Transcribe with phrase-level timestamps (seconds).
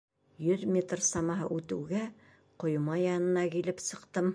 [0.45, 2.03] Йөҙ метр самаһы үтеүгә
[2.65, 4.29] ҡойма янына килеп сыҡтым.